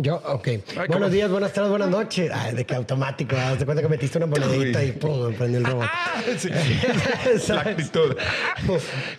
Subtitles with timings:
[0.00, 0.48] Yo, ok.
[0.88, 2.30] Buenos días, buenas tardes, buenas noches.
[2.32, 3.34] Ay, de que automático.
[3.58, 5.86] De cuenta que metiste una monedita y pum, prendió el robot.
[6.18, 6.48] Ah, sí.
[7.34, 7.66] La ¿Sabes?
[7.66, 8.16] actitud.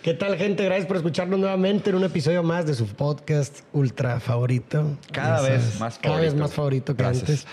[0.02, 0.64] ¿Qué tal, gente?
[0.64, 4.96] Gracias por escucharnos nuevamente en un episodio más de su podcast ultra favorito.
[5.12, 6.36] Cada vez más Cada vez favorito.
[6.36, 7.28] más favorito que Gracias.
[7.28, 7.46] antes.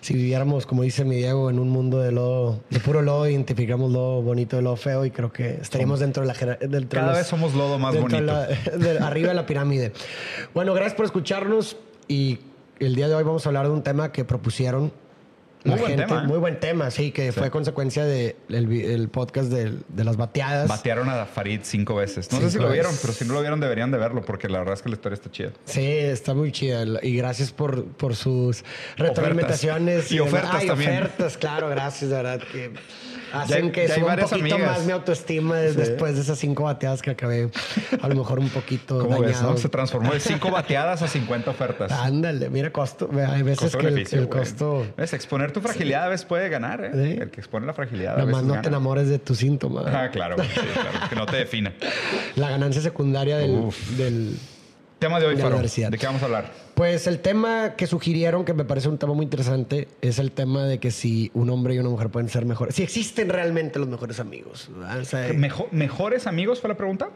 [0.00, 3.90] Si viviéramos, como dice mi Diego, en un mundo de lodo, de puro lodo, identificamos
[3.90, 6.88] lo bonito de lo feo y creo que estaríamos dentro de la gener- dentro de
[6.88, 8.20] Cada los- vez somos lodo más de bonito.
[8.22, 8.46] la-
[8.76, 9.92] de- arriba de la pirámide.
[10.54, 11.76] Bueno, gracias por escucharnos
[12.06, 12.38] y
[12.80, 14.92] el día de hoy vamos a hablar de un tema que propusieron
[15.64, 16.06] la Muy buen gente.
[16.06, 16.26] tema, ¿eh?
[16.26, 20.68] Muy buen tema, sí, que fue consecuencia del de el podcast de, las bateadas.
[20.68, 22.30] Batearon a Farid cinco veces.
[22.30, 23.00] No sé si lo vieron, veces.
[23.02, 25.14] pero si no lo vieron deberían de verlo porque la verdad es que la historia
[25.14, 25.50] está chida.
[25.64, 26.84] Sí, está muy chida.
[27.02, 28.64] Y gracias por, por sus
[28.96, 30.10] retroalimentaciones.
[30.12, 30.32] Y demás.
[30.32, 30.90] ofertas Ay, también.
[30.90, 32.40] ofertas, claro, gracias, de verdad.
[32.52, 32.72] Que
[33.32, 34.60] hacen que suba un poquito amigas.
[34.78, 37.50] más mi autoestima después de esas cinco bateadas que acabé.
[38.00, 39.52] A lo mejor un poquito dañado.
[39.52, 39.56] no?
[39.56, 41.92] Se transformó de cinco bateadas a 50 ofertas.
[41.92, 43.08] Ándale, mira, costo.
[43.28, 44.86] Hay veces que el, costo.
[44.96, 45.12] ¿Ves?
[45.12, 46.90] Exponer tu fragilidad a veces puede ganar, ¿eh?
[46.94, 47.20] Sí.
[47.20, 48.62] El que expone la fragilidad a Nada más veces no gana.
[48.62, 49.84] te enamores de tu síntoma.
[49.86, 51.08] Ah, claro, sí, claro.
[51.08, 51.72] Que no te defina.
[52.36, 53.90] La ganancia secundaria del, Uf.
[53.96, 54.36] del.
[54.98, 55.50] Tema de hoy, Faro.
[55.50, 55.90] universidad.
[55.90, 56.52] ¿De qué vamos a hablar?
[56.74, 60.64] Pues el tema que sugirieron, que me parece un tema muy interesante, es el tema
[60.64, 62.74] de que si un hombre y una mujer pueden ser mejores.
[62.74, 64.68] Si existen realmente los mejores amigos.
[65.00, 67.10] O sea, Mejo- ¿Mejores amigos fue la pregunta?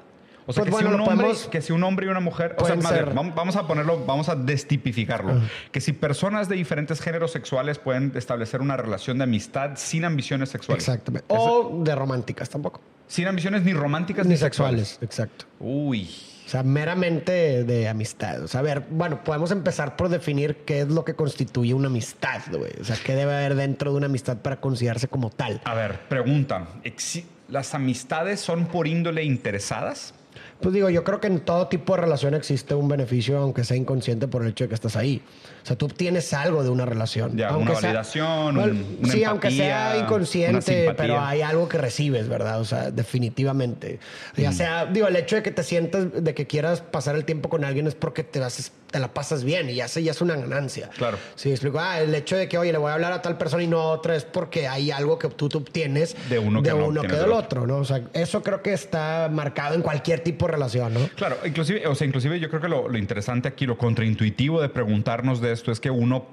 [0.44, 2.19] O sea, Pues que, bueno, si un hombre, podemos- que si un hombre y una
[2.20, 5.41] mujer, o sea, ser- vamos, a ponerlo, vamos a destipificarlo.
[5.70, 10.50] Que si personas de diferentes géneros sexuales pueden establecer una relación de amistad sin ambiciones
[10.50, 10.83] sexuales.
[10.84, 11.33] Exactamente.
[11.33, 12.80] Eso- O de románticas tampoco.
[13.06, 15.44] Sin ambiciones ni románticas ni, Ni sexuales, exacto.
[15.61, 16.08] Uy.
[16.46, 18.42] O sea, meramente de amistad.
[18.42, 21.86] O sea, a ver, bueno, podemos empezar por definir qué es lo que constituye una
[21.86, 22.72] amistad, güey.
[22.80, 25.60] O sea, qué debe haber dentro de una amistad para considerarse como tal.
[25.64, 26.66] A ver, pregunta.
[26.84, 30.14] ¿exi- ¿Las amistades son por índole interesadas?
[30.60, 33.77] Pues digo, yo creo que en todo tipo de relación existe un beneficio, aunque sea
[33.77, 35.22] inconsciente por el hecho de que estás ahí.
[35.62, 37.36] O sea, tú obtienes algo de una relación.
[37.36, 41.68] Ya, aunque una sea- validación, Bueno, un- una sí, aunque sea inconsciente, pero hay algo
[41.68, 42.61] que recibes, ¿verdad?
[42.61, 43.98] O sea, definitivamente.
[44.36, 44.55] Ya Mm.
[44.55, 47.64] sea, digo, el hecho de que te sientas, de que quieras pasar el tiempo con
[47.64, 50.36] alguien es porque te, haces, te la pasas bien y ya, se, ya es una
[50.36, 50.90] ganancia.
[50.98, 51.17] Claro.
[51.36, 51.79] Sí, explico.
[51.80, 53.80] Ah, el hecho de que, oye, le voy a hablar a tal persona y no
[53.80, 56.86] a otra es porque hay algo que tú, tú obtienes De uno que no uno
[56.86, 57.62] obtienes que del del otro.
[57.62, 57.77] otro, ¿no?
[57.79, 61.00] O sea, eso creo que está marcado en cualquier tipo de relación, ¿no?
[61.17, 64.68] Claro, inclusive, o sea, inclusive yo creo que lo, lo interesante aquí, lo contraintuitivo de
[64.68, 66.27] preguntarnos de esto es que uno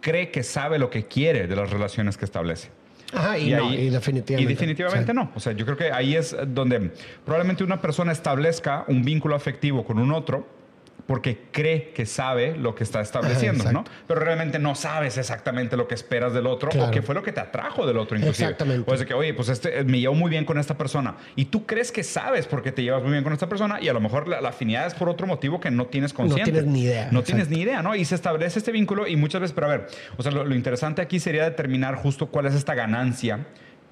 [0.00, 2.70] cree que sabe lo que quiere de las relaciones que establece.
[3.14, 4.50] Ajá, y, no, y definitivamente.
[4.50, 5.16] Y definitivamente Sí.
[5.16, 5.30] no.
[5.34, 6.90] O sea, yo creo que ahí es donde
[7.24, 10.46] probablemente una persona establezca un vínculo afectivo con un otro
[11.06, 13.84] porque cree que sabe lo que está estableciendo, ¿no?
[14.06, 16.88] Pero realmente no sabes exactamente lo que esperas del otro Claro.
[16.88, 18.46] o qué fue lo que te atrajo del otro, inclusive.
[18.50, 18.90] Exactamente.
[18.90, 21.16] O de que, oye, pues este, eh, me llevo muy bien con esta persona.
[21.36, 23.92] Y tú crees que sabes porque te llevas muy bien con esta persona y a
[23.92, 26.52] lo mejor la, la afinidad es por otro motivo que no tienes consciente.
[26.52, 27.22] tienes ni idea, No exacto.
[27.24, 27.94] tienes ni idea, ¿no?
[27.94, 29.86] Y se establece este vínculo y muchas veces, pero a ver,
[30.16, 33.40] o sea, lo, lo interesante aquí sería determinar justo cuál es esta ganancia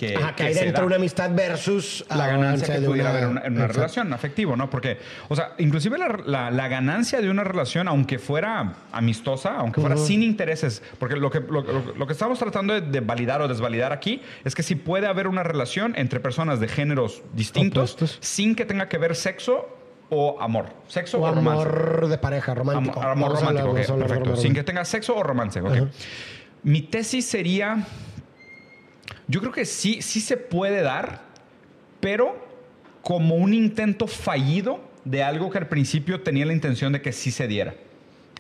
[0.01, 2.87] que, Ajá, que hay se dentro da de una amistad versus la ganancia que de
[2.87, 3.81] pudiera haber en una, en una Exacto.
[3.81, 4.71] relación afectivo, ¿no?
[4.71, 4.97] Porque,
[5.29, 9.99] o sea, inclusive la, la- la ganancia de una relación, aunque fuera amistosa, aunque fuera
[9.99, 13.49] sin intereses, porque lo que, lo, lo- lo que estamos tratando de, de validar o
[13.49, 18.19] desvalidar aquí es que sí puede haber una relación entre personas de géneros distintos Opuestos.
[18.27, 19.69] sin que tenga que ver sexo
[20.09, 20.67] o amor.
[20.89, 21.63] Sexo o, O romance.
[21.63, 23.03] amor de pareja, romántico.
[23.03, 24.37] Amor, romántico, hablar perfecto.
[24.37, 25.89] Sin que tenga sexo o romance, ok.
[26.63, 27.85] Mi tesis sería,
[29.31, 31.23] yo creo que sí, sí se puede dar,
[32.01, 32.49] pero
[33.01, 37.31] como un intento fallido de algo que al principio tenía la intención de que sí
[37.31, 37.75] se diera.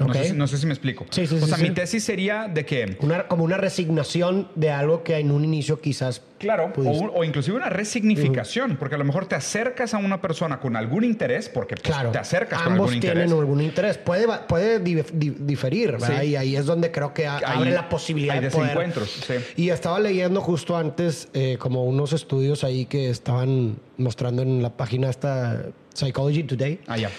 [0.01, 0.15] No, Ok.
[0.15, 1.07] sé, si, no sé si me explico.
[1.11, 4.71] Sí, sí, o sí, sea, mi tesis sería de que, Una, como una resignación de
[4.71, 6.23] algo que en un inicio quizás.
[6.39, 10.21] claro, o, un- o inclusive una resignificación, porque a lo mejor te acercas a una
[10.23, 13.41] persona con algún interés, porque pues, Claro, te acercas con ambos algún tienen interés.
[13.41, 13.99] algún interés.
[13.99, 16.23] Puede, puede di- di- diferir, ¿verdad?
[16.23, 18.69] Y ahí es donde creo que Ahí abre la posibilidad hay de poder.
[18.69, 19.31] desencuentros.
[19.57, 24.71] Y estaba leyendo justo antes eh, como unos estudios ahí que estaban mostrando en la
[24.77, 26.81] página esta Psychology Today.
[26.87, 27.11] Ah, ya.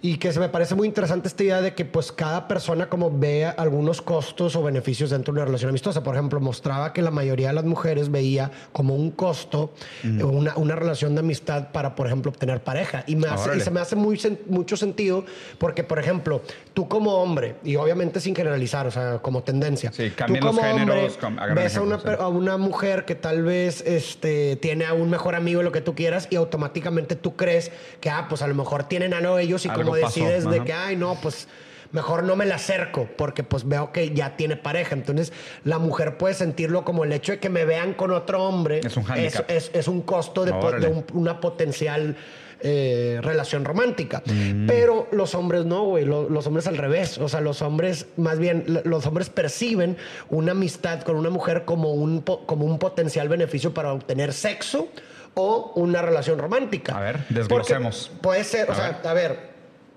[0.00, 3.10] Y que se me parece muy interesante esta idea de que pues cada persona como
[3.16, 6.04] vea algunos costos o beneficios dentro de una relación amistosa.
[6.04, 9.72] Por ejemplo, mostraba que la mayoría de las mujeres veía como un costo
[10.04, 13.02] eh, una, una relación de amistad para, por ejemplo, obtener pareja.
[13.08, 15.24] Y, me hace- y se me hace muy mucho sentido
[15.58, 16.42] porque, por ejemplo,
[16.74, 20.78] tú como hombre, y obviamente sin generalizar, o sea, como tendencia, Sí, tú como hombre
[20.78, 25.10] géneros, hagan ves a una, a una mujer que tal vez este, tiene a un
[25.10, 28.54] mejor amigo, lo que tú quieras, y automáticamente tú crees que, ah, pues a lo
[28.54, 30.64] mejor tienen algo ellos y Algo como decides de ajá.
[30.64, 31.48] que, ay, no, pues
[31.90, 34.94] mejor no me la acerco porque pues veo que ya tiene pareja.
[34.94, 35.32] Entonces
[35.64, 38.80] la mujer puede sentirlo como el hecho de que me vean con otro hombre.
[38.84, 39.04] Es un.
[39.16, 42.16] Es, es- es un costo de, po- de un- una potencial
[42.60, 44.20] eh, relación romántica.
[44.26, 44.66] Mm.
[44.66, 46.04] Pero los hombres no, güey.
[46.04, 47.16] Lo- Los, hombres al revés.
[47.18, 49.96] O sea, los hombres, más bien, los hombres perciben
[50.28, 54.88] una amistad con una mujer como un, como un potencial beneficio para obtener sexo
[55.34, 56.98] o una relación romántica.
[56.98, 58.10] A ver, Porque desglosemos.
[58.20, 59.06] Puede ser, o A sea, ver.
[59.06, 59.38] a ver,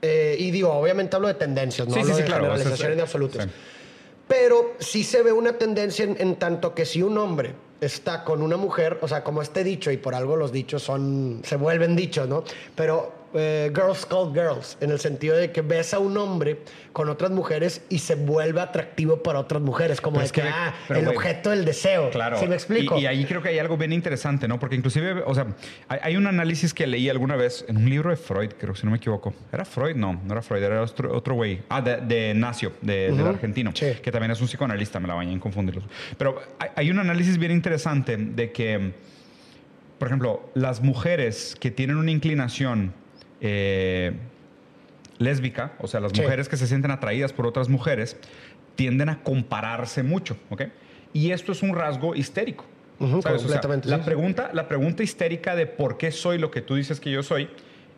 [0.02, 2.44] eh, y digo, obviamente hablo de tendencias, no Sí, hablo sí, de claro.
[2.46, 3.44] generalizaciones absolutos.
[3.44, 3.50] sí.
[4.28, 8.42] Pero sí se ve una tendencia en, en tanto que si un hombre está con
[8.42, 11.96] una mujer, o sea, como este dicho, y por algo los dichos son, se vuelven
[11.96, 12.44] dichos, ¿no?
[12.76, 16.60] Pero eh, girls call girls, en el sentido de que ves a un hombre
[16.92, 20.48] con otras mujeres y se vuelve atractivo para otras mujeres, como de es que, que-
[20.50, 22.10] ah, el objeto del deseo.
[22.10, 22.38] Claro.
[22.38, 22.98] ¿Sí me explico?
[22.98, 24.60] Y, y ahí creo que hay algo bien interesante, ¿no?
[24.60, 25.48] Porque inclusive, o sea,
[25.88, 28.86] hay, hay un análisis que leí alguna vez en un libro de Freud, creo, si
[28.86, 29.34] no me equivoco.
[29.54, 29.96] ¿Era Freud?
[29.96, 31.62] No, no era Freud, era otro güey.
[31.70, 33.94] ah, de, de Nacio, de- del argentino, sí.
[34.04, 35.86] que también es un psicoanalista, me la bañé en confundirlos.
[36.18, 38.92] Pero hay, hay un análisis bien interesante de que,
[39.98, 42.94] por ejemplo, las mujeres que tienen una inclinación
[43.42, 44.14] eh,
[45.18, 46.22] lésbica, o sea, las Sí.
[46.22, 48.18] mujeres que se sienten atraídas por otras mujeres,
[48.76, 50.64] tienden a compararse mucho, ¿ok?
[51.14, 52.66] Y esto es un rasgo histérico.
[53.00, 53.44] Ujú, ¿sabes?
[53.44, 56.76] O sea, completamente, la, pregunta, la pregunta histérica de por qué soy lo que tú
[56.76, 57.50] dices que yo soy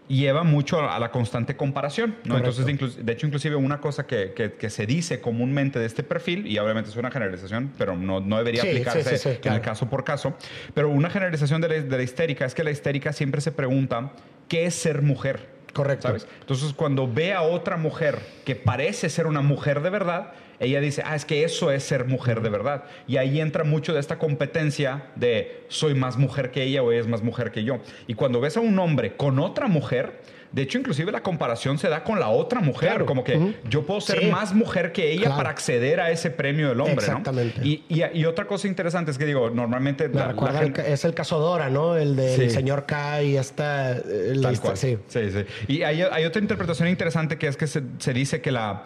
[0.09, 2.15] lleva mucho a la constante comparación.
[2.25, 6.45] Entonces, de, hecho, inclusive una cosa que, que- que se dice comúnmente de este perfil,
[6.47, 9.57] y obviamente es una generalización, pero no, no debería Sí, aplicarse sí, en claro.
[9.57, 10.35] el caso por caso,
[10.73, 14.11] pero una generalización de la, de la histérica es que la histérica siempre se pregunta,
[14.53, 15.49] ¿qué es ser mujer?
[15.73, 16.09] Correcto.
[16.09, 16.27] ¿Sabes?
[16.41, 21.03] Entonces, cuando ve a otra mujer que parece ser una mujer de verdad, ella dice,
[21.05, 22.83] ah, es que eso es ser mujer de verdad.
[23.07, 27.01] Y ahí entra mucho de esta competencia de soy más mujer que ella o ella
[27.01, 27.79] es más mujer que yo.
[28.07, 30.21] Y cuando ves a un hombre con otra mujer,
[30.51, 33.05] de hecho, inclusive la comparación se da con la otra mujer, Claro.
[33.07, 33.53] como que Ujú.
[33.67, 34.25] yo puedo ser Sí.
[34.27, 35.37] más mujer que ella Claro.
[35.37, 37.59] para acceder a ese premio del hombre, Exactamente.
[37.59, 37.65] ¿no?
[37.65, 40.07] Y, y- y otra cosa interesante es que digo, normalmente...
[40.09, 41.97] Me la- recuerda, el es el caso Dora, ¿no?
[41.97, 42.49] El del Sí.
[42.51, 43.93] señor K y esta...
[43.97, 44.77] eh, Tal cual.
[44.77, 44.99] Sí.
[45.07, 45.43] Sí, sí.
[45.67, 48.83] Y hay, hay otra interpretación interesante que es que se, se dice que la,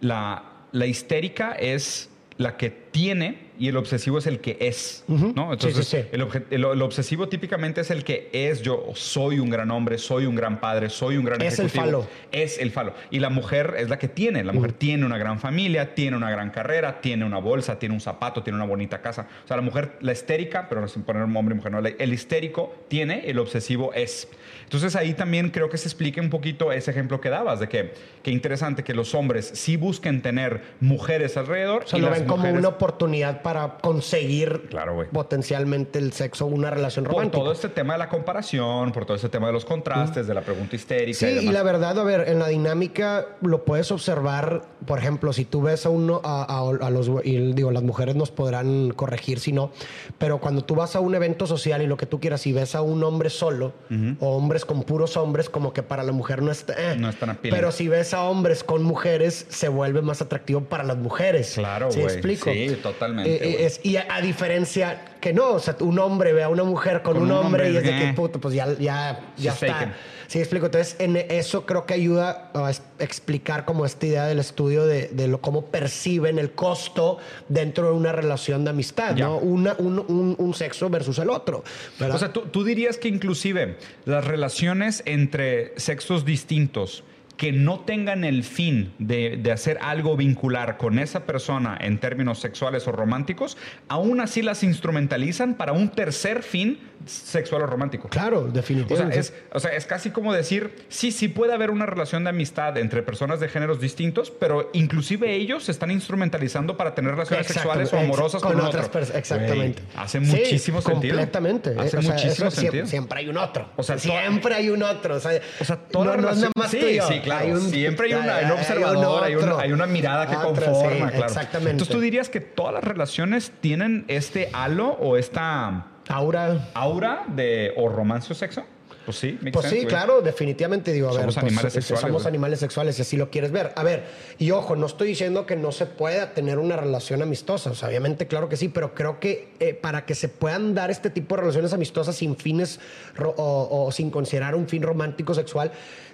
[0.00, 5.04] la, la histérica es la que tiene y el obsesivo es el que es.
[5.06, 5.32] Ujú.
[5.36, 5.48] ¿no?
[5.48, 6.04] Sí, Entonces, sí, sí.
[6.12, 8.62] El, obje- el- el obsesivo típicamente es el que es.
[8.62, 12.02] Yo soy un gran hombre, soy un gran padre, soy un gran Es el ejecutivo.
[12.02, 12.08] falo.
[12.32, 12.94] Es el falo.
[13.10, 14.42] Y la mujer es la que tiene.
[14.44, 18.00] La mujer tiene una gran familia, tiene una gran carrera, tiene una bolsa, tiene un
[18.00, 19.26] zapato, tiene una bonita casa.
[19.44, 22.12] O sea, la mujer, la histérica, pero no sin poner hombre y mujer, no, el
[22.14, 24.26] histérico tiene, el obsesivo es.
[24.64, 27.92] Entonces ahí también creo que se explique un poquito ese ejemplo que dabas, de que
[28.22, 31.82] qué interesante que los hombres sí busquen tener mujeres alrededor.
[31.84, 36.12] O sea, y lo las ven como mujeres- una oportunidad para conseguir Claro, potencialmente el
[36.12, 37.42] sexo, una relación Por romántica.
[37.42, 40.40] todo este tema de la comparación, por todo este tema de los contrastes, de la
[40.40, 41.18] pregunta histérica.
[41.18, 45.44] Sí, y la verdad, a ver, en la dinámica lo puedes observar, por ejemplo, si
[45.44, 49.40] tú ves a uno, a, a- a los, y digo, las mujeres nos podrán corregir
[49.40, 49.70] si no,
[50.18, 52.74] pero cuando tú vas a un evento social y lo que tú quieras, y ves
[52.74, 53.72] a un hombre solo,
[54.20, 56.74] o hombres con puros hombres, como que para la mujer no está...
[56.92, 56.96] eh.
[56.96, 57.36] No es tan.
[57.42, 61.52] Pero si ves a hombres con mujeres, se vuelve más atractivo para las mujeres.
[61.54, 62.12] Claro, ¿Sí güey.
[62.12, 62.50] explico?
[62.50, 66.32] Sí, totalmente, Eh, eh, es- y a, a diferencia que no, o sea, un hombre
[66.32, 68.12] ve a una mujer con, Con un, hombre, hombre, y es de que, eh.
[68.14, 69.66] puto, pues ya, ya, ya She's está.
[69.78, 69.92] taken.
[70.28, 70.66] Sí, explico.
[70.66, 72.70] Entonces, en eso creo que ayuda a
[73.00, 77.18] explicar como esta idea del estudio de, de lo, cómo perciben el costo
[77.48, 79.16] dentro de una relación de amistad.
[79.16, 79.38] ¿no?
[79.38, 81.64] Una, un, un- un sexo versus el otro.
[81.98, 82.14] ¿verdad?
[82.14, 87.02] O sea, ¿tú, tú dirías que inclusive las relaciones entre sexos distintos
[87.40, 92.38] que no tengan el fin de, de hacer algo vincular con esa persona en términos
[92.38, 93.56] sexuales o románticos,
[93.88, 98.08] aún así las instrumentalizan para un tercer fin sexual o romántico.
[98.08, 99.18] claro, O sea, definitivamente.
[99.18, 102.76] es, o sea, es casi como decir, sí, sí puede haber una relación de amistad
[102.78, 107.92] entre personas de géneros distintos, pero inclusive ellos se están instrumentalizando para tener relaciones sexuales
[107.92, 109.18] o amorosas ex- con, otras personas.
[109.18, 109.82] Exactamente.
[109.82, 111.16] Güey, hace Sí, muchísimo sentido.
[111.16, 111.70] Completamente.
[111.78, 112.72] Hace o sea, muchísimo sentido.
[112.72, 113.68] Siempre, siempre hay un otro.
[113.76, 115.16] O sea, siempre hay un otro.
[115.16, 117.06] O sea, O sea, toda no, la no es nada más sí, yo.
[117.08, 117.44] sí, claro.
[117.46, 120.36] Hay un- Siempre hay, una- hay un hay observador, hay, una, hay una mirada que
[120.36, 121.26] Otro, conforma, sí, claro.
[121.26, 121.70] Exactamente.
[121.72, 126.58] Entonces, ¿tú dirías que todas las relaciones tienen este halo o esta Aura.
[126.74, 128.62] aura de o romance o sexo?
[129.10, 129.86] Pues sí, Pues sense, sí, güey.
[129.88, 133.16] claro, definitivamente digo, a Somos ver, pues, animales eh, sexuales, somos animales sexuales si así
[133.16, 133.72] lo quieres ver.
[133.74, 134.04] A ver,
[134.38, 137.88] y ojo, no estoy diciendo que no se pueda tener una relación amistosa, o sea,
[137.88, 141.34] obviamente claro que sí, pero creo que eh, para que se puedan dar este tipo
[141.34, 142.78] de relaciones amistosas sin fines
[143.18, 145.72] o, o sin considerar un fin romántico sexual,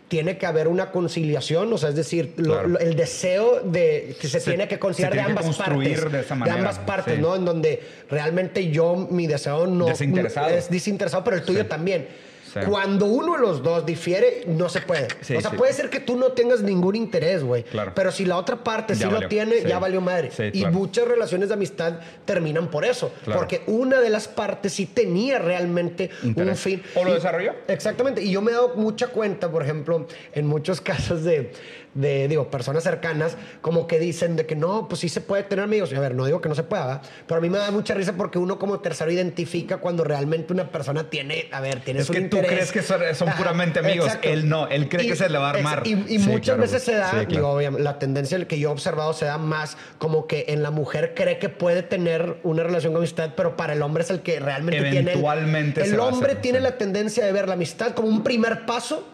[0.09, 2.69] tiene que haber una conciliación, o sea, es decir, lo- Claro.
[2.69, 6.21] lo- el deseo de que se, Se- tiene que considerar de ambas construir partes, de
[6.21, 7.21] esa manera, ambas partes, sí.
[7.21, 7.35] ¿no?
[7.35, 10.49] En donde realmente yo mi deseo no Desinteresado.
[10.51, 11.69] es desinteresado, pero el tuyo Sí.
[11.69, 12.07] también.
[12.63, 12.71] Sí.
[12.71, 15.09] Cuando uno de los dos difiere, no se puede.
[15.21, 15.57] Sí, o sea, sí.
[15.57, 17.65] puede ser que tú no tengas ningún interés, güey.
[17.65, 17.93] Claro.
[17.95, 20.31] Pero si la otra parte Ya sí lo tiene, ya valió madre.
[20.53, 20.75] Y claro.
[20.75, 23.13] muchas relaciones de amistad terminan por eso.
[23.25, 23.41] Claro.
[23.41, 26.83] Porque una de las partes sí tenía realmente un fin.
[26.95, 27.53] ¿O lo Y- desarrolló?
[27.69, 28.23] Exactamente.
[28.23, 31.53] Y yo me he dado mucha cuenta, por ejemplo, en muchos casos de,
[31.97, 35.65] de, digo, personas cercanas, como que dicen de que no, pues sí se puede tener
[35.65, 35.91] amigos.
[35.93, 37.03] Y a ver, no digo que no se pueda, ¿verdad?
[37.27, 40.71] pero a mí me da mucha risa porque uno como tercero identifica cuando realmente una
[40.71, 42.51] persona tiene, a ver, tiene Es un que tú interés.
[42.51, 44.07] crees que son, son puramente amigos.
[44.07, 44.29] exacto.
[44.29, 45.83] Él no, él cree Y- que se le va a armar.
[45.87, 47.27] Y, y Sí, muchas claro, veces se da, Sí, claro.
[47.29, 50.71] digo, obviamente, la tendencia que yo he observado se da más como que en la
[50.71, 54.21] mujer cree que puede tener una relación con amistad, pero para el hombre es el
[54.21, 54.99] que realmente tiene.
[54.99, 58.67] el- Eventualmente El, a hombre tiene la tendencia de ver la amistad como un primer
[58.67, 59.07] paso.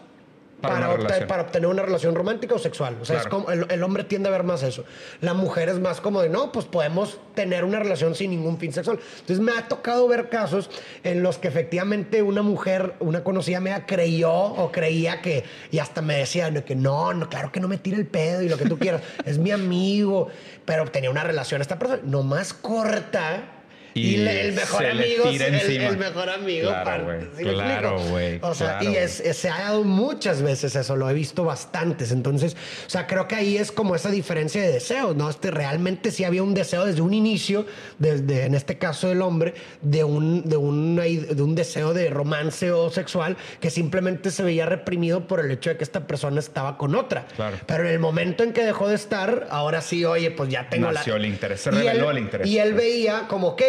[0.63, 1.27] Para Para, una obte- relación.
[1.27, 2.97] para obtener una relación romántica o sexual.
[3.01, 4.85] O sea, es como el, el hombre tiende a ver más eso.
[5.19, 8.71] La mujer es más como de, no, pues podemos tener una relación sin ningún fin
[8.71, 8.97] sexual.
[9.19, 10.69] Entonces me ha tocado ver casos
[11.03, 16.01] en los que efectivamente una mujer, una conocida mía, creyó o creía que, y hasta
[16.01, 18.57] me decía de que no, no, claro que no me tire el pedo y lo
[18.57, 20.29] que tú quieras, es mi amigo,
[20.63, 23.62] pero tenía una relación esta persona, no más corta.
[23.95, 26.69] Y, Y le- el mejor amigo, el, el mejor amigo.
[26.69, 27.19] Claro, güey.
[27.37, 28.39] ¿sí Claro, güey.
[28.41, 31.43] O sea, Claro, y es, es- se ha dado muchas veces eso, lo he visto
[31.43, 32.11] bastantes.
[32.11, 32.55] Entonces,
[32.87, 35.29] o sea, creo que ahí es como esa diferencia de deseos, ¿no?
[35.29, 37.65] Este, realmente sí había un deseo desde un inicio,
[37.99, 42.71] desde, en este caso del hombre, de un, de, una- de un deseo de romance
[42.71, 46.77] o sexual que simplemente se veía reprimido por el hecho de que esta persona estaba
[46.77, 47.25] con otra.
[47.35, 47.57] Claro.
[47.67, 50.87] Pero en el momento en que dejó de estar, ahora sí, oye, pues ya tengo
[50.87, 50.93] la...
[50.99, 52.47] Nació el interés, se Y reveló él- el interés.
[52.47, 53.61] Y él veía como, ok,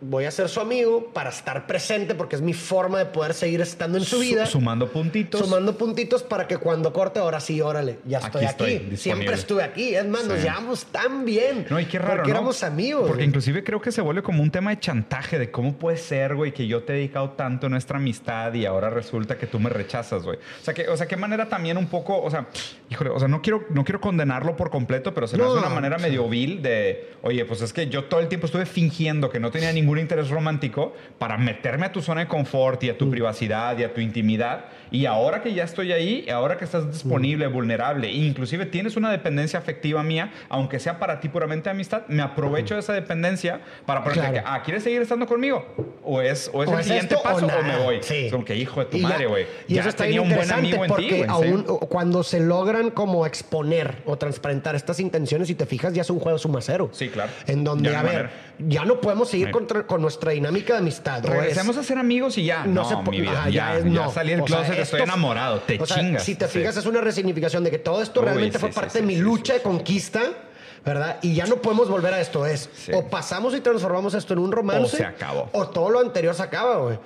[0.00, 3.60] voy a ser su amigo para estar presente porque es mi forma de poder seguir
[3.60, 4.46] estando en su vida.
[4.46, 5.40] sumando puntitos.
[5.40, 8.46] Sumando puntitos para que cuando corte, ahora sí, órale, ya estoy Aquí aquí.
[8.46, 8.96] estoy, disponible.
[8.98, 9.94] Siempre estuve aquí.
[9.94, 11.66] Es más, nos llevamos tan bien.
[11.70, 12.36] No, y qué raro, Porque ¿no?
[12.36, 13.02] éramos amigos.
[13.02, 13.28] Porque güey.
[13.28, 16.52] inclusive creo que se vuelve como un tema de chantaje de cómo puede ser, güey,
[16.52, 19.70] que yo te he dedicado tanto a nuestra amistad y ahora resulta que tú me
[19.70, 20.36] rechazas, güey.
[20.38, 22.46] O sea, que, o sea, qué manera también un poco, o sea,
[22.90, 25.58] híjole, o sea, no quiero, no quiero condenarlo por completo, pero se me No, hace
[25.58, 29.30] una manera medio vil de, oye, pues es que yo todo el tiempo estuve fingiendo
[29.30, 32.98] que no tenía ningún interés romántico para meterme a tu zona de confort y a
[32.98, 33.10] tu Mm.
[33.10, 34.64] privacidad y a tu intimidad.
[34.90, 37.52] Y ahora que ya estoy ahí, ahora que estás disponible, Mm.
[37.52, 42.74] vulnerable, inclusive tienes una dependencia afectiva mía, aunque sea para ti puramente amistad, me aprovecho
[42.74, 44.34] de esa dependencia para ponerte Claro.
[44.34, 45.64] que, ah, ¿quieres seguir estando conmigo?
[46.02, 47.84] O es, o es O el es siguiente esto o paso o, me nada.
[47.84, 47.98] voy.
[48.02, 48.28] Sí.
[48.30, 49.46] Como que hijo de tu Y madre, güey.
[49.68, 51.22] Y Ya eso está tenía bien un buen amigo en ti, porque güey.
[51.22, 51.26] sí.
[51.28, 56.10] aún cuando se logran como exponer o transparentar estas intenciones, si te fijas, ya es
[56.10, 56.88] un juego suma cero.
[56.92, 57.30] Sí, claro.
[57.46, 58.30] En donde, Ya a ver, manera.
[58.58, 59.52] ya no podemos seguir Sí.
[59.52, 61.24] contra- con nuestra dinámica de amistad.
[61.24, 62.64] o es- Regresemos a ser amigos y ya.
[62.64, 63.32] No, se mi vida.
[63.40, 64.10] ajá, ya, es ya no.
[64.12, 65.60] salí del sea, closet, estoy esto- enamorado.
[65.60, 66.22] Te sea, chingas.
[66.24, 66.58] Si te Sí.
[66.58, 69.54] fijas, es una resignificación de que todo esto Uy, realmente fue parte de mi lucha
[69.54, 70.22] de conquista.
[70.84, 71.18] ¿Verdad?
[71.22, 72.46] Y ya no podemos volver a esto.
[72.46, 72.92] Es Sí.
[72.94, 74.84] o pasamos y transformamos esto en un romance.
[74.84, 75.50] O se acabó.
[75.52, 76.98] O todo lo anterior se acaba, güey.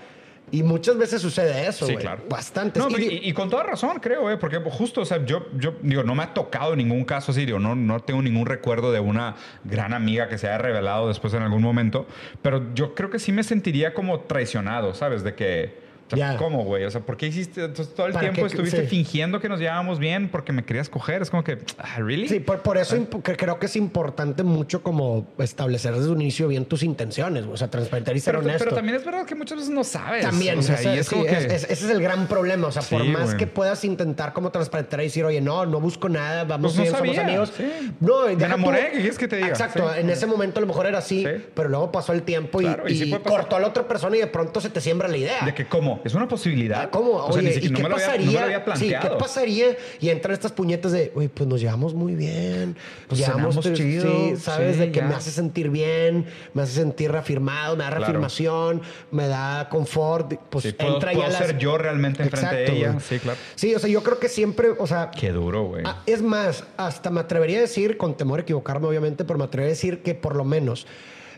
[0.52, 2.04] Y muchas veces sucede eso, Sí, güey.
[2.04, 2.22] claro.
[2.28, 2.78] Bastante.
[2.78, 6.02] No, y, y con toda razón, creo, eh, porque justo, o sea, yo, yo digo,
[6.04, 9.34] no me ha tocado ningún caso así, digo, no, no tengo ningún recuerdo de una
[9.64, 12.06] gran amiga que se haya revelado después en algún momento,
[12.42, 15.24] pero yo creo que sí me sentiría como traicionado, ¿sabes?
[15.24, 15.81] De que,
[16.16, 16.36] Ya.
[16.36, 16.84] ¿cómo, güey?
[16.84, 17.64] O sea, ¿por qué hiciste?
[17.64, 18.46] Entonces, todo el ¿Para tiempo qué?
[18.48, 18.86] estuviste Sí.
[18.86, 21.22] fingiendo que nos llevábamos bien porque me querías coger.
[21.22, 22.28] Es como que, ah, ¿really?
[22.28, 26.48] Sí, por, por eso que creo que es importante mucho como establecer desde un inicio
[26.48, 28.64] bien tus intenciones, o sea, transparentar y ser pero, honesto.
[28.64, 30.22] pero también es verdad que muchas veces no sabes.
[30.24, 31.32] También, o sea, ese, y es sí, como que...
[31.38, 32.68] es- es- ese es el gran problema.
[32.68, 33.36] O sea, por Sí, más güey.
[33.38, 36.82] que puedas intentar como transparentar y decir, oye, no, no busco nada, vamos Pues no
[36.82, 37.52] bien, somos sabía, amigos.
[37.56, 37.94] sí.
[38.00, 39.48] No, y Me enamoré, tú- ¿qué quieres que te diga?
[39.48, 41.44] Exacto, en ese momento a lo mejor era así, Sí.
[41.54, 43.22] pero luego pasó el tiempo y, Claro, y y pasar.
[43.30, 45.44] cortó a la otra persona y de pronto se te siembra la idea.
[45.44, 46.00] ¿De que cómo?
[46.04, 46.90] ¿Es una posibilidad?
[46.90, 47.12] ¿Cómo?
[47.12, 48.26] O sea, ni Oye, siquiera- ¿y no qué me lo había- pasaría?
[48.26, 49.08] no me lo había sí, planteado.
[49.10, 49.66] ¿qué pasaría?
[50.00, 52.76] Y entran estas puñetas de, uy, pues nos llevamos muy bien.
[53.08, 55.06] Pues llevamos tres- chido, Sí, sabes, sí, de que ya.
[55.06, 58.04] me hace sentir bien, me hace sentir reafirmado, me da Claro.
[58.04, 60.34] reafirmación, me da confort.
[60.50, 62.88] Pues Sí, puedo, entra puedo ya ser las- yo realmente enfrente de ella.
[62.92, 63.00] güey.
[63.00, 63.38] Sí, claro.
[63.54, 65.82] Sí, o sea, yo creo que siempre, o sea, Qué duro, güey.
[65.86, 69.44] Ah, es más, hasta me atrevería a decir, con temor a equivocarme obviamente, pero me
[69.44, 70.86] atrevería a decir que por lo menos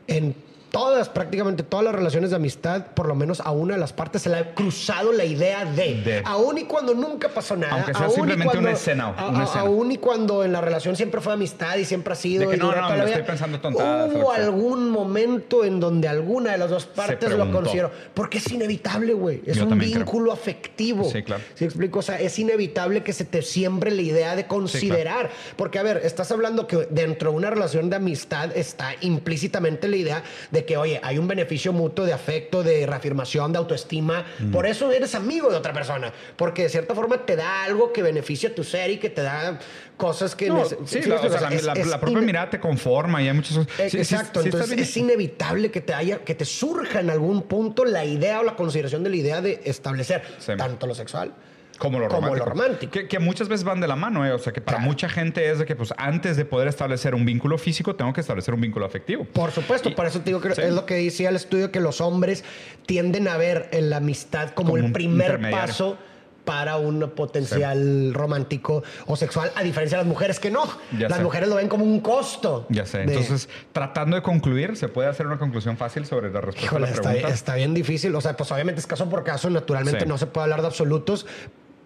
[0.07, 0.35] en
[0.75, 4.23] todas, prácticamente todas las relaciones de amistad, por lo menos a una de las partes
[4.23, 6.23] se le ha cruzado la idea de, De.
[6.25, 9.41] aún y cuando nunca pasó nada, Aunque sea aún simplemente cuando- una escena, a- una
[9.41, 9.61] a- escena.
[9.63, 12.57] aún y cuando en la relación siempre fue amistad y siempre ha sido De que
[12.57, 16.85] no, no, me estoy pensando tontadas, Hubo algún momento en donde alguna de las dos
[16.87, 19.81] partes lo consideró, porque es inevitable, güey, es Yo un creo.
[19.95, 21.05] vínculo afectivo.
[21.11, 21.43] Sí, claro.
[21.55, 22.01] ¿Sí explico?
[22.01, 25.31] O sea, es inevitable que se te siembre la idea de considerar.
[25.57, 29.97] Porque, a ver, estás hablando que dentro de una relación de amistad está implícitamente la
[29.97, 34.25] idea de de que, oye, hay un beneficio mutuo de afecto, de reafirmación, de autoestima.
[34.53, 36.13] Por eso eres amigo de otra persona.
[36.37, 39.23] Porque de cierta forma te da algo que beneficia a tu ser y que te
[39.23, 39.59] da
[39.97, 40.49] cosas que...
[40.49, 41.27] No, sí, ¿sí la, me explico?
[41.27, 43.73] o sea, la- Es- la- es la propia mirada te conforma y hay muchas cosas.
[43.77, 47.43] Sí, sí, Exacto, sí entonces es inevitable que te haya, que te surja en algún
[47.43, 50.23] punto la idea o la consideración de la idea de establecer
[50.57, 51.33] tanto lo sexual
[51.79, 52.45] Como lo como romántico.
[52.47, 52.93] lo romántico.
[52.93, 54.33] Que, que muchas veces van de la mano, ¿eh?
[54.33, 54.91] O sea, que para Claro.
[54.91, 58.21] mucha gente es de que, pues, antes de poder establecer un vínculo físico, tengo que
[58.21, 59.25] establecer un vínculo afectivo.
[59.25, 60.63] Por supuesto, Y- por eso te digo que Sí.
[60.63, 62.45] es lo que decía el estudio, que los hombres
[62.87, 65.97] tienden a ver en la amistad como, Como el primer paso
[66.45, 70.63] para un potencial romántico o sexual, a diferencia de las mujeres que no.
[70.99, 71.25] Ya las sé.
[71.25, 72.67] mujeres lo ven como un costo.
[72.69, 72.99] Ya sé.
[72.99, 76.85] de- Entonces, tratando de concluir, ¿se puede hacer una conclusión fácil sobre la respuesta Híjole,
[76.85, 77.35] a la está, pregunta?
[77.35, 78.15] está bien difícil.
[78.15, 80.07] O sea, pues obviamente es caso por caso, naturalmente Sí.
[80.07, 81.25] no se puede hablar de absolutos,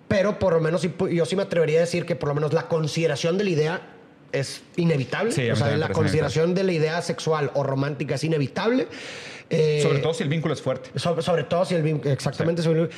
[0.09, 2.53] pero por lo menos sí yo sí me atrevería a decir que por lo menos
[2.53, 3.81] la consideración de la idea
[4.33, 5.33] es inevitable.
[5.33, 8.88] Sí, o sea, la consideración de la idea sexual o romántica es inevitable.
[9.50, 10.91] Eh, Sobre todo si el vínculo es fuerte.
[10.99, 12.91] sobre, sobre todo si el vin- exactamente el-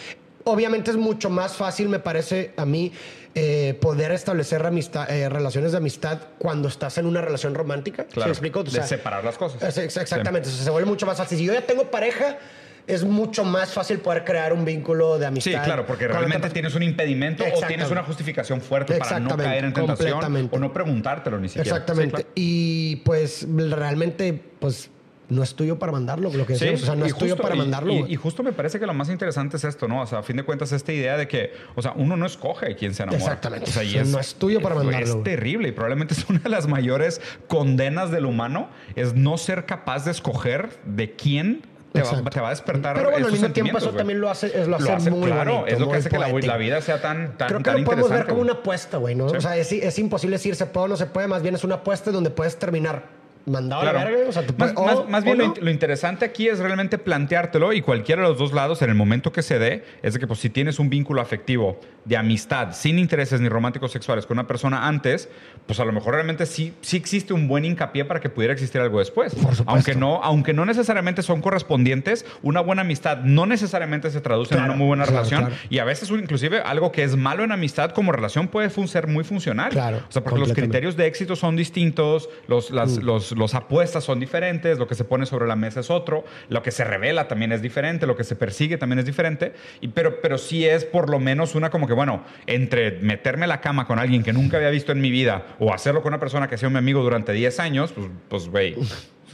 [0.44, 2.90] obviamente es mucho más fácil me parece a mí
[3.36, 8.14] eh, poder establecer amistad, eh, relaciones de amistad cuando estás en una relación romántica ¿Sí
[8.14, 8.28] Claro.
[8.30, 8.60] me explico?
[8.60, 9.62] O de sea, separar las cosas.
[9.62, 12.38] es- es- exactamente O sea, se vuelve mucho más fácil si yo ya tengo pareja
[12.86, 16.74] es mucho más fácil poder crear un vínculo de Sí, amistad claro, porque realmente tienes
[16.74, 21.38] un impedimento o tienes una justificación fuerte para no caer en tentación o no preguntártelo
[21.38, 21.68] ni siquiera.
[21.68, 22.32] exactamente Sí, claro.
[22.34, 24.90] y pues realmente pues
[25.28, 27.54] no es tuyo para mandarlo lo que Sí, decíamos o sea no es tuyo para
[27.54, 30.02] mandarlo Y, justo me parece que lo más interesante es esto, ¿no?
[30.02, 32.74] O sea, a fin de cuentas, esta idea de que, o sea, uno no escoge
[32.74, 33.22] quién se enamora.
[33.22, 33.70] Exactamente.
[33.70, 36.40] O sea, y es, no es tuyo para mandarlo, Es terrible y probablemente es una
[36.40, 42.00] de las mayores condenas del humano, es no ser capaz de escoger de quién te
[42.00, 42.30] va, Exacto.
[42.30, 44.76] te va a despertar pero bueno al mismo tiempo eso también lo hace es lo
[44.76, 47.36] hace, Lo hace, muy claro, bonito, es lo que hace que la, vida sea tan,
[47.36, 49.28] tan, Creo que tan lo podemos ver como una apuesta, güey, ¿no?
[49.28, 49.36] Sí.
[49.36, 51.64] O sea, es, es imposible decir se puede o no se puede, más bien es
[51.64, 53.19] una apuesta donde puedes terminar
[53.50, 54.10] mandado a la Claro.
[54.16, 57.72] verga, o sea, tú más, más- más bien lo, lo interesante aquí es realmente planteártelo
[57.72, 60.26] y cualquiera de los dos lados en el momento que se dé es de que
[60.26, 64.46] pues si tienes un vínculo afectivo de amistad sin intereses ni románticos sexuales con una
[64.46, 65.28] persona antes,
[65.66, 68.80] pues a lo mejor realmente sí, sí existe un buen hincapié para que pudiera existir
[68.80, 69.34] algo después.
[69.34, 69.64] Por supuesto.
[69.66, 74.60] Aunque no, aunque no necesariamente son correspondientes, una buena amistad no necesariamente se traduce en
[74.60, 75.56] Claro, una muy buena claro, relación claro.
[75.68, 79.24] y a veces inclusive algo que es malo en amistad como relación puede ser muy
[79.24, 79.70] funcional.
[79.70, 84.04] Claro, o sea, porque los criterios de éxito son distintos, los, las, los, los apuestas
[84.04, 87.26] son diferentes, lo que se pone sobre la mesa es otro, lo que se revela
[87.26, 90.84] también es diferente, lo que se persigue también es diferente, y, pero, pero sí es
[90.84, 94.58] por lo menos una como que, bueno, entre meterme la cama con alguien que nunca
[94.58, 97.02] había visto en mi vida o hacerlo con una persona que ha sido mi amigo
[97.02, 98.76] durante 10 años, pues, pues güey.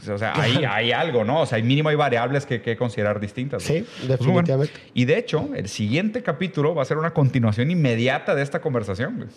[0.08, 1.40] O sea, hay, hay algo, ¿no?
[1.42, 3.62] O sea, hay mínimo hay variables que, que considerar distintas.
[3.62, 3.85] Sí.
[4.06, 4.32] Pues, bueno.
[4.42, 4.74] definitivamente.
[4.94, 9.28] Y de hecho, el siguiente capítulo va a ser una continuación inmediata de esta conversación.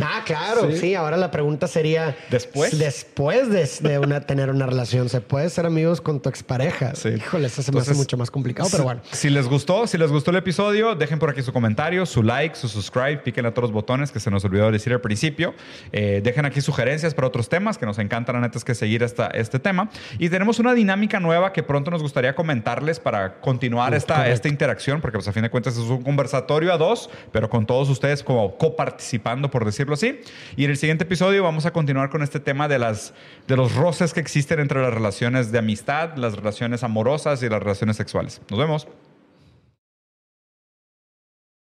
[0.00, 0.76] Ah, claro, Sí.
[0.78, 0.94] sí.
[0.94, 2.16] Ahora la pregunta sería...
[2.30, 2.78] ¿Después?
[2.78, 6.94] Después de, de una, tener una relación, ¿se puede ser amigos con tu expareja?
[6.94, 7.10] Sí.
[7.10, 9.00] Híjole, eso se me hace mucho más complicado, pero bueno.
[9.12, 12.54] Si les gustó, si les gustó el episodio, dejen por aquí su comentario, su like,
[12.56, 15.54] su subscribe, piquen a todos los botones que se nos olvidó decir al principio.
[15.92, 19.02] Eh, dejen aquí sugerencias para otros temas que nos encantan, la neta, es que seguir
[19.02, 19.90] esta, este tema.
[20.18, 24.34] Y tenemos una dinámica nueva que pronto nos gustaría comentarles para continuar esta, correcto.
[24.34, 27.66] esta interacción, porque pues a fin de cuentas es un conversatorio a dos, pero con
[27.66, 30.20] todos ustedes como coparticipando, por decirlo así.
[30.56, 33.14] Y en el siguiente episodio vamos a continuar con este tema de, las,
[33.46, 37.60] de los roces que existen entre las relaciones de amistad, las relaciones amorosas y las
[37.60, 38.40] relaciones sexuales.
[38.50, 38.88] Nos vemos.